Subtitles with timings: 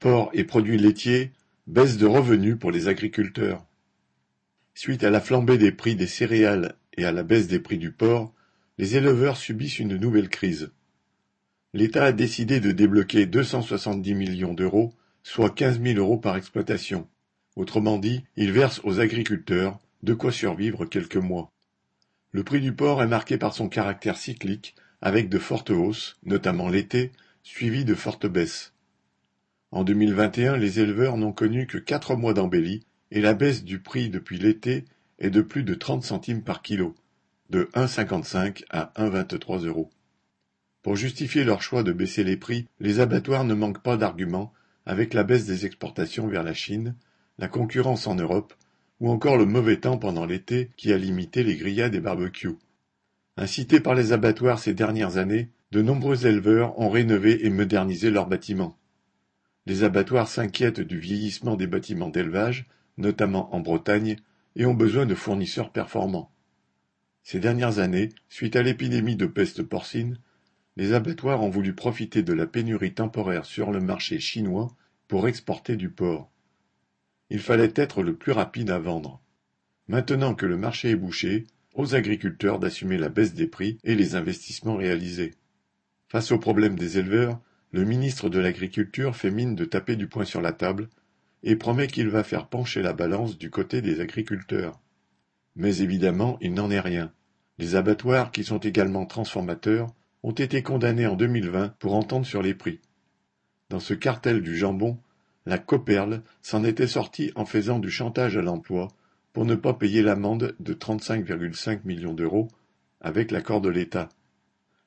[0.00, 1.30] Porc et produits laitiers,
[1.66, 3.66] baisse de revenus pour les agriculteurs.
[4.72, 7.92] Suite à la flambée des prix des céréales et à la baisse des prix du
[7.92, 8.32] porc,
[8.78, 10.70] les éleveurs subissent une nouvelle crise.
[11.74, 17.06] L'État a décidé de débloquer 270 millions d'euros, soit 15 000 euros par exploitation.
[17.54, 21.52] Autrement dit, il verse aux agriculteurs de quoi survivre quelques mois.
[22.32, 26.70] Le prix du porc est marqué par son caractère cyclique, avec de fortes hausses, notamment
[26.70, 27.12] l'été,
[27.42, 28.72] suivies de fortes baisses.
[29.72, 34.08] En 2021, les éleveurs n'ont connu que quatre mois d'embellie et la baisse du prix
[34.08, 34.84] depuis l'été
[35.18, 36.94] est de plus de 30 centimes par kilo,
[37.50, 39.90] de 1,55 à 1,23 euros.
[40.82, 44.52] Pour justifier leur choix de baisser les prix, les abattoirs ne manquent pas d'arguments
[44.86, 46.94] avec la baisse des exportations vers la Chine,
[47.38, 48.54] la concurrence en Europe
[48.98, 52.56] ou encore le mauvais temps pendant l'été qui a limité les grillades et barbecues.
[53.36, 58.26] Incités par les abattoirs ces dernières années, de nombreux éleveurs ont rénové et modernisé leurs
[58.26, 58.76] bâtiments.
[59.66, 64.16] Les abattoirs s'inquiètent du vieillissement des bâtiments d'élevage, notamment en Bretagne,
[64.56, 66.32] et ont besoin de fournisseurs performants.
[67.22, 70.18] Ces dernières années, suite à l'épidémie de peste porcine,
[70.76, 74.74] les abattoirs ont voulu profiter de la pénurie temporaire sur le marché chinois
[75.08, 76.30] pour exporter du porc.
[77.28, 79.20] Il fallait être le plus rapide à vendre.
[79.88, 84.14] Maintenant que le marché est bouché, aux agriculteurs d'assumer la baisse des prix et les
[84.14, 85.34] investissements réalisés.
[86.08, 87.40] Face aux problèmes des éleveurs,
[87.72, 90.88] le ministre de l'Agriculture fait mine de taper du poing sur la table
[91.42, 94.80] et promet qu'il va faire pencher la balance du côté des agriculteurs.
[95.56, 97.12] Mais évidemment, il n'en est rien.
[97.58, 99.88] Les abattoirs, qui sont également transformateurs,
[100.22, 102.80] ont été condamnés en 2020 pour entendre sur les prix.
[103.68, 104.98] Dans ce cartel du jambon,
[105.46, 108.88] la Coperle s'en était sortie en faisant du chantage à l'emploi
[109.32, 112.48] pour ne pas payer l'amende de 35,5 millions d'euros
[113.00, 114.08] avec l'accord de l'État.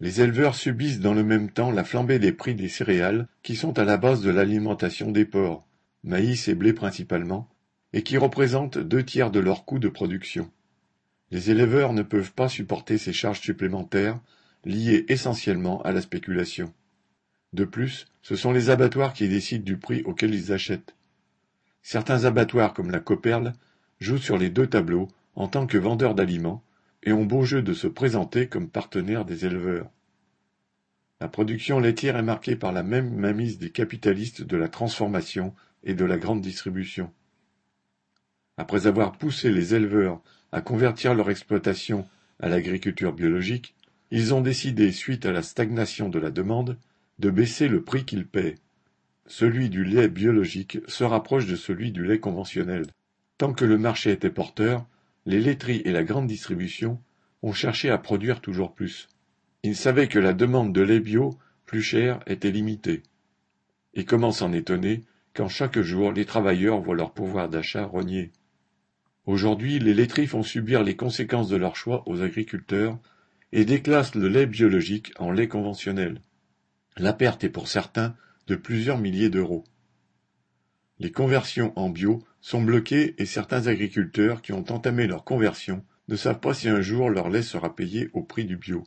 [0.00, 3.78] Les éleveurs subissent dans le même temps la flambée des prix des céréales qui sont
[3.78, 5.66] à la base de l'alimentation des porcs,
[6.02, 7.48] maïs et blé principalement,
[7.92, 10.50] et qui représentent deux tiers de leur coût de production.
[11.30, 14.20] Les éleveurs ne peuvent pas supporter ces charges supplémentaires
[14.64, 16.72] liées essentiellement à la spéculation.
[17.52, 20.96] De plus, ce sont les abattoirs qui décident du prix auquel ils achètent.
[21.82, 23.52] Certains abattoirs comme la Coperle
[24.00, 26.64] jouent sur les deux tableaux en tant que vendeurs d'aliments
[27.04, 29.90] et ont beau jeu de se présenter comme partenaires des éleveurs.
[31.20, 35.54] La production laitière est marquée par la même mainmise des capitalistes de la transformation
[35.84, 37.10] et de la grande distribution.
[38.56, 40.20] Après avoir poussé les éleveurs
[40.52, 42.06] à convertir leur exploitation
[42.40, 43.74] à l'agriculture biologique,
[44.10, 46.78] ils ont décidé, suite à la stagnation de la demande,
[47.18, 48.56] de baisser le prix qu'ils paient.
[49.26, 52.86] Celui du lait biologique se rapproche de celui du lait conventionnel.
[53.38, 54.86] Tant que le marché était porteur,
[55.26, 57.00] les laiteries et la grande distribution
[57.42, 59.08] ont cherché à produire toujours plus.
[59.62, 63.02] Ils savaient que la demande de lait bio, plus cher, était limitée.
[63.94, 68.30] Et comment s'en étonner quand chaque jour les travailleurs voient leur pouvoir d'achat rogné.
[69.26, 72.98] Aujourd'hui, les laiteries font subir les conséquences de leur choix aux agriculteurs
[73.52, 76.20] et déclassent le lait biologique en lait conventionnel.
[76.96, 78.14] La perte est pour certains
[78.46, 79.64] de plusieurs milliers d'euros.
[80.98, 86.16] Les conversions en bio sont bloquées et certains agriculteurs qui ont entamé leur conversion ne
[86.16, 88.84] savent pas si un jour leur lait sera payé au prix du bio.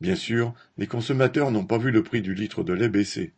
[0.00, 3.34] Bien sûr, les consommateurs n'ont pas vu le prix du litre de lait baisser.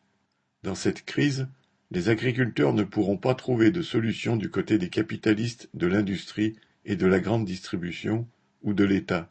[0.62, 1.48] Dans cette crise,
[1.90, 6.96] les agriculteurs ne pourront pas trouver de solution du côté des capitalistes de l'industrie et
[6.96, 8.28] de la grande distribution
[8.62, 9.28] ou de l'État.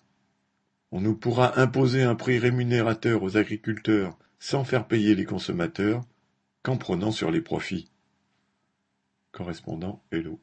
[0.91, 6.03] On ne pourra imposer un prix rémunérateur aux agriculteurs sans faire payer les consommateurs
[6.61, 7.89] qu'en prenant sur les profits.
[9.33, 10.39] Correspondant Hello.